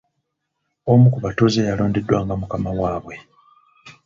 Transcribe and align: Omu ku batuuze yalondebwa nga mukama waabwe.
Omu 0.91 1.07
ku 1.13 1.19
batuuze 1.25 1.61
yalondebwa 1.69 2.17
nga 2.23 2.33
mukama 2.41 2.69
waabwe. 2.79 3.15